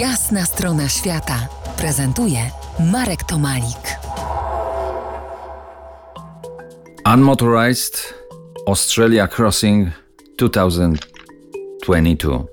Jasna 0.00 0.44
strona 0.44 0.88
świata 0.88 1.48
prezentuje 1.78 2.38
Marek 2.92 3.24
Tomalik. 3.24 3.98
Unmotorized 7.14 8.14
Australia 8.66 9.28
Crossing 9.28 9.88
2022. 10.38 12.44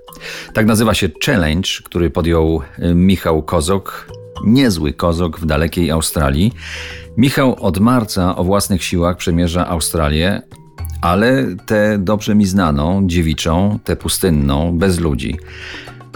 Tak 0.53 0.65
nazywa 0.65 0.93
się 0.93 1.09
challenge, 1.25 1.69
który 1.83 2.09
podjął 2.09 2.61
y, 2.79 2.95
Michał 2.95 3.44
Kozok, 3.44 4.07
niezły 4.46 4.94
Kozok 4.94 5.39
w 5.39 5.46
dalekiej 5.46 5.91
Australii. 5.91 6.54
Michał 7.18 7.66
od 7.66 7.80
marca 7.80 8.36
o 8.36 8.44
własnych 8.44 8.84
siłach 8.84 9.18
przemierza 9.18 9.68
Australię, 9.68 10.41
ale 11.02 11.46
tę 11.66 11.98
dobrze 11.98 12.36
mi 12.36 12.46
znaną, 12.46 13.07
dziewiczą, 13.07 13.80
tę 13.84 13.96
pustynną, 13.96 14.78
bez 14.78 15.00
ludzi. 15.00 15.38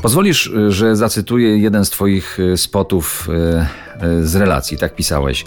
Pozwolisz, 0.02 0.48
y, 0.48 0.72
że 0.72 0.96
zacytuję 0.96 1.58
jeden 1.58 1.86
z 1.86 1.90
Twoich 1.90 2.40
y, 2.40 2.58
spotów 2.58 3.28
z 4.22 4.36
relacji, 4.36 4.78
tak 4.78 4.96
pisałeś. 4.96 5.46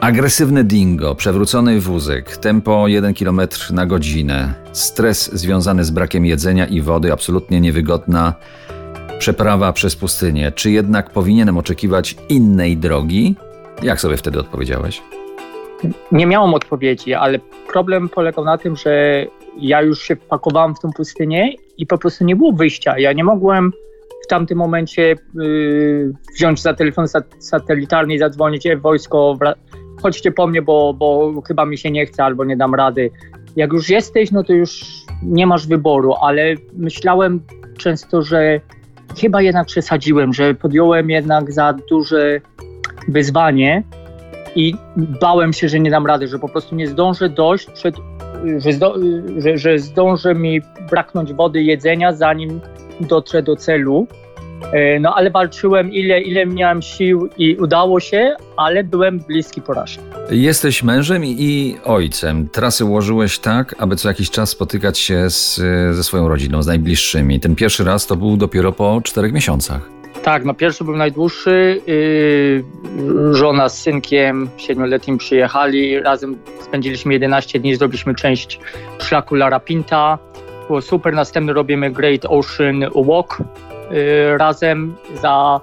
Agresywne 0.00 0.64
dingo, 0.64 1.14
przewrócony 1.14 1.80
wózek, 1.80 2.36
tempo 2.36 2.88
1 2.88 3.14
km 3.14 3.40
na 3.70 3.86
godzinę, 3.86 4.54
stres 4.72 5.32
związany 5.32 5.84
z 5.84 5.90
brakiem 5.90 6.26
jedzenia 6.26 6.66
i 6.66 6.80
wody, 6.80 7.12
absolutnie 7.12 7.60
niewygodna 7.60 8.34
przeprawa 9.18 9.72
przez 9.72 9.96
pustynię. 9.96 10.52
Czy 10.52 10.70
jednak 10.70 11.10
powinienem 11.10 11.58
oczekiwać 11.58 12.16
innej 12.28 12.76
drogi? 12.76 13.36
Jak 13.82 14.00
sobie 14.00 14.16
wtedy 14.16 14.40
odpowiedziałeś? 14.40 15.02
Nie 16.12 16.26
miałam 16.26 16.54
odpowiedzi, 16.54 17.14
ale 17.14 17.38
problem 17.72 18.08
polegał 18.08 18.44
na 18.44 18.58
tym, 18.58 18.76
że 18.76 19.26
ja 19.58 19.82
już 19.82 20.02
się 20.02 20.16
wpakowałam 20.16 20.74
w 20.74 20.80
tą 20.80 20.92
pustynię 20.92 21.52
i 21.78 21.86
po 21.86 21.98
prostu 21.98 22.24
nie 22.24 22.36
było 22.36 22.52
wyjścia. 22.52 22.98
Ja 22.98 23.12
nie 23.12 23.24
mogłem 23.24 23.72
w 24.24 24.26
tamtym 24.26 24.58
momencie 24.58 25.16
yy, 25.34 26.12
wziąć 26.34 26.62
za 26.62 26.74
telefon 26.74 27.06
satelitarny 27.38 28.14
i 28.14 28.18
zadzwonić, 28.18 28.66
e, 28.66 28.76
wojsko, 28.76 29.38
chodźcie 30.02 30.32
po 30.32 30.46
mnie, 30.46 30.62
bo, 30.62 30.94
bo 30.94 31.32
chyba 31.46 31.66
mi 31.66 31.78
się 31.78 31.90
nie 31.90 32.06
chce 32.06 32.24
albo 32.24 32.44
nie 32.44 32.56
dam 32.56 32.74
rady. 32.74 33.10
Jak 33.56 33.72
już 33.72 33.88
jesteś, 33.88 34.30
no 34.30 34.44
to 34.44 34.52
już 34.52 34.84
nie 35.22 35.46
masz 35.46 35.66
wyboru, 35.66 36.14
ale 36.20 36.54
myślałem 36.72 37.40
często, 37.78 38.22
że 38.22 38.60
chyba 39.20 39.42
jednak 39.42 39.66
przesadziłem, 39.66 40.32
że 40.32 40.54
podjąłem 40.54 41.10
jednak 41.10 41.52
za 41.52 41.72
duże 41.90 42.40
wyzwanie 43.08 43.82
i 44.56 44.74
bałem 44.96 45.52
się, 45.52 45.68
że 45.68 45.80
nie 45.80 45.90
dam 45.90 46.06
rady, 46.06 46.28
że 46.28 46.38
po 46.38 46.48
prostu 46.48 46.74
nie 46.74 46.86
zdążę 46.86 47.28
dojść 47.28 47.70
przed, 47.70 47.94
że, 48.58 48.72
zdo, 48.72 48.94
że, 49.38 49.58
że 49.58 49.78
zdąży 49.78 50.34
mi 50.34 50.60
braknąć 50.90 51.32
wody, 51.32 51.62
jedzenia, 51.62 52.12
zanim 52.12 52.60
dotrę 53.00 53.42
do 53.42 53.56
celu. 53.56 54.06
E, 54.72 55.00
no 55.00 55.14
ale 55.14 55.30
walczyłem 55.30 55.92
ile, 55.92 56.20
ile 56.20 56.46
miałem 56.46 56.82
sił 56.82 57.28
i 57.38 57.56
udało 57.56 58.00
się, 58.00 58.36
ale 58.56 58.84
byłem 58.84 59.18
bliski 59.18 59.62
porażki. 59.62 60.02
Jesteś 60.30 60.82
mężem 60.82 61.24
i 61.24 61.76
ojcem. 61.84 62.48
Trasy 62.48 62.84
ułożyłeś 62.84 63.38
tak, 63.38 63.74
aby 63.78 63.96
co 63.96 64.08
jakiś 64.08 64.30
czas 64.30 64.50
spotykać 64.50 64.98
się 64.98 65.30
z, 65.30 65.56
ze 65.96 66.04
swoją 66.04 66.28
rodziną, 66.28 66.62
z 66.62 66.66
najbliższymi. 66.66 67.40
Ten 67.40 67.54
pierwszy 67.54 67.84
raz 67.84 68.06
to 68.06 68.16
był 68.16 68.36
dopiero 68.36 68.72
po 68.72 69.00
czterech 69.04 69.32
miesiącach. 69.32 69.90
Tak, 70.22 70.44
no 70.44 70.54
pierwszy 70.54 70.84
był 70.84 70.96
najdłuższy. 70.96 71.80
Yy, 71.86 73.34
żona 73.34 73.68
z 73.68 73.82
synkiem 73.82 74.48
siedmioletnim 74.56 75.18
przyjechali. 75.18 76.00
Razem 76.00 76.38
spędziliśmy 76.68 77.12
11 77.12 77.60
dni, 77.60 77.76
zrobiliśmy 77.76 78.14
część 78.14 78.60
szlaku 78.98 79.34
Lara 79.34 79.60
Pinta. 79.60 80.18
Było 80.66 80.82
super. 80.82 81.14
Następny 81.14 81.52
robimy 81.52 81.90
Great 81.90 82.24
Ocean 82.24 82.84
Walk 83.06 83.38
Y, 83.92 84.38
razem 84.38 84.94
za 85.22 85.60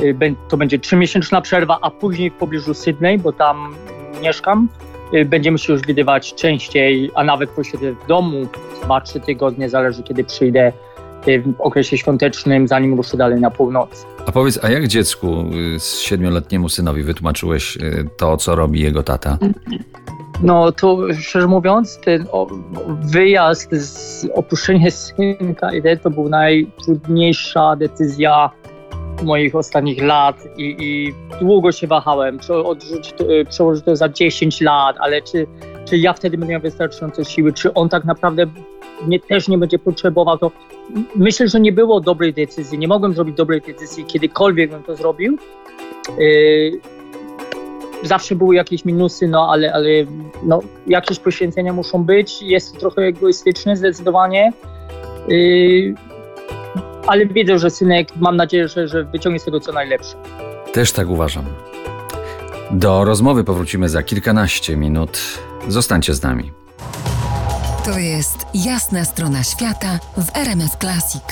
y, 0.00 0.34
to 0.48 0.56
będzie 0.56 0.78
trzymiesięczna 0.78 1.40
przerwa, 1.40 1.78
a 1.82 1.90
później 1.90 2.30
w 2.30 2.34
pobliżu 2.34 2.74
Sydney, 2.74 3.18
bo 3.18 3.32
tam 3.32 3.74
mieszkam, 4.22 4.68
y, 5.14 5.24
będziemy 5.24 5.58
się 5.58 5.72
już 5.72 5.82
widywać 5.82 6.34
częściej, 6.34 7.10
a 7.14 7.24
nawet 7.24 7.50
posiedzę 7.50 7.92
w 7.92 8.06
domu 8.06 8.46
2-3 8.84 9.20
tygodnie, 9.20 9.68
zależy 9.68 10.02
kiedy 10.02 10.24
przyjdę 10.24 10.72
w 11.26 11.60
okresie 11.60 11.98
świątecznym, 11.98 12.68
zanim 12.68 12.94
ruszę 12.94 13.16
dalej 13.16 13.40
na 13.40 13.50
północ. 13.50 14.06
A 14.26 14.32
powiedz, 14.32 14.64
a 14.64 14.70
jak 14.70 14.88
dziecku, 14.88 15.44
siedmioletniemu 16.02 16.68
synowi 16.68 17.02
wytłumaczyłeś 17.02 17.78
to, 18.16 18.36
co 18.36 18.56
robi 18.56 18.80
jego 18.80 19.02
tata? 19.02 19.38
No 20.42 20.72
to 20.72 20.98
szczerze 21.14 21.46
mówiąc, 21.46 21.98
ten 22.04 22.26
wyjazd, 23.02 23.70
z, 23.72 24.26
opuszczenie 24.34 24.90
synka 24.90 25.74
i 25.74 25.98
to 25.98 26.10
była 26.10 26.28
najtrudniejsza 26.28 27.76
decyzja 27.76 28.50
moich 29.22 29.54
ostatnich 29.54 30.02
lat 30.02 30.36
i, 30.56 30.76
i 30.78 31.14
długo 31.40 31.72
się 31.72 31.86
wahałem, 31.86 32.38
czy 32.38 32.54
odrzucić 32.54 33.14
e, 33.20 33.44
przełożyć 33.44 33.84
to 33.84 33.96
za 33.96 34.08
10 34.08 34.60
lat, 34.60 34.96
ale 34.98 35.22
czy, 35.22 35.46
czy 35.84 35.98
ja 35.98 36.12
wtedy 36.12 36.38
będę 36.38 36.52
miał 36.52 36.60
wystarczająco 36.60 37.24
siły, 37.24 37.52
czy 37.52 37.74
on 37.74 37.88
tak 37.88 38.04
naprawdę 38.04 38.46
mnie 39.06 39.20
też 39.20 39.48
nie 39.48 39.58
będzie 39.58 39.78
potrzebował, 39.78 40.38
to 40.38 40.50
myślę, 41.16 41.48
że 41.48 41.60
nie 41.60 41.72
było 41.72 42.00
dobrej 42.00 42.34
decyzji, 42.34 42.78
nie 42.78 42.88
mogłem 42.88 43.14
zrobić 43.14 43.36
dobrej 43.36 43.60
decyzji, 43.60 44.04
kiedykolwiek 44.04 44.70
bym 44.70 44.82
to 44.82 44.96
zrobił. 44.96 45.38
Zawsze 48.02 48.34
były 48.34 48.54
jakieś 48.54 48.84
minusy, 48.84 49.28
no 49.28 49.48
ale, 49.50 49.72
ale 49.72 49.88
no, 50.42 50.60
jakieś 50.86 51.18
poświęcenia 51.18 51.72
muszą 51.72 52.04
być. 52.04 52.42
Jest 52.42 52.74
to 52.74 52.80
trochę 52.80 53.02
egoistyczne 53.02 53.76
zdecydowanie. 53.76 54.52
Yy, 55.28 55.94
ale 57.06 57.26
wiedzę, 57.26 57.58
że 57.58 57.70
synek, 57.70 58.08
mam 58.16 58.36
nadzieję, 58.36 58.68
że, 58.68 58.88
że 58.88 59.04
wyciągnie 59.04 59.40
z 59.40 59.44
tego 59.44 59.60
co 59.60 59.72
najlepsze. 59.72 60.16
Też 60.72 60.92
tak 60.92 61.08
uważam. 61.08 61.44
Do 62.70 63.04
rozmowy 63.04 63.44
powrócimy 63.44 63.88
za 63.88 64.02
kilkanaście 64.02 64.76
minut. 64.76 65.20
Zostańcie 65.68 66.14
z 66.14 66.22
nami. 66.22 66.52
To 67.84 67.98
jest 67.98 68.46
jasna 68.54 69.04
strona 69.04 69.42
świata 69.42 69.98
w 70.16 70.36
RMS 70.36 70.76
Classic. 70.80 71.22